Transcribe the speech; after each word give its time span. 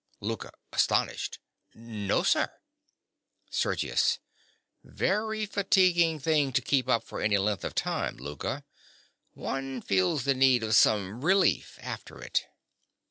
LOUKA. 0.19 0.51
(astonished). 0.73 1.37
No, 1.75 2.23
sir. 2.23 2.51
SERGIUS. 3.51 4.17
Very 4.83 5.45
fatiguing 5.45 6.17
thing 6.19 6.51
to 6.53 6.61
keep 6.63 6.89
up 6.89 7.03
for 7.03 7.21
any 7.21 7.37
length 7.37 7.63
of 7.63 7.75
time, 7.75 8.17
Louka. 8.17 8.63
One 9.35 9.79
feels 9.79 10.23
the 10.23 10.33
need 10.33 10.63
of 10.63 10.75
some 10.75 11.23
relief 11.23 11.77
after 11.83 12.19
it. 12.19 12.47